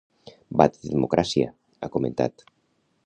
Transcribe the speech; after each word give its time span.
Va 0.61 0.65
de 0.77 0.89
democràcia, 0.93 1.53
ha 1.81 1.91
comentat. 1.97 2.47